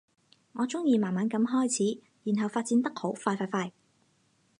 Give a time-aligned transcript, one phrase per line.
[0.53, 3.71] 我鍾意慢慢噉開始，然後發展得好快快快